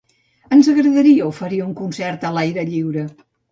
Ens 0.55 0.69
agradaria 0.73 1.27
oferir 1.33 1.61
un 1.67 1.77
concert 1.83 2.27
a 2.29 2.35
l'aire 2.39 2.67
lliure. 2.75 3.07